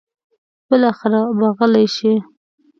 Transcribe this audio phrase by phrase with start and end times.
[0.69, 2.13] بالاخره به غلې شي.